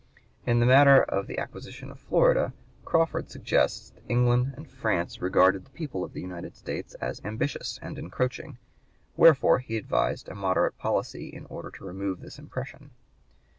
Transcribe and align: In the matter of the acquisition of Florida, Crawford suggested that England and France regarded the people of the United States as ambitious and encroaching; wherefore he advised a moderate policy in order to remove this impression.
In 0.47 0.59
the 0.59 0.65
matter 0.65 1.03
of 1.03 1.27
the 1.27 1.37
acquisition 1.37 1.91
of 1.91 1.99
Florida, 1.99 2.53
Crawford 2.85 3.29
suggested 3.29 3.97
that 3.97 4.09
England 4.09 4.55
and 4.57 4.67
France 4.67 5.21
regarded 5.21 5.63
the 5.63 5.69
people 5.69 6.03
of 6.03 6.13
the 6.13 6.21
United 6.21 6.55
States 6.55 6.95
as 6.95 7.21
ambitious 7.23 7.77
and 7.83 7.99
encroaching; 7.99 8.57
wherefore 9.15 9.59
he 9.59 9.77
advised 9.77 10.27
a 10.27 10.33
moderate 10.33 10.79
policy 10.79 11.27
in 11.27 11.45
order 11.51 11.69
to 11.69 11.85
remove 11.85 12.19
this 12.19 12.39
impression. 12.39 12.89